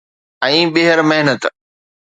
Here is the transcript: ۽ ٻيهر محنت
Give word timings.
۽ 0.47 0.57
ٻيهر 0.73 0.99
محنت 1.13 1.41